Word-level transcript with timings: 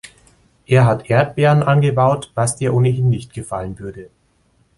Er 0.65 0.85
hat 0.87 1.11
Erdbeeren 1.11 1.61
angebaut, 1.61 2.31
was 2.33 2.55
dir 2.55 2.73
ohnehin 2.73 3.07
nicht 3.11 3.35
gefallen 3.35 3.77
würde. 3.77 4.09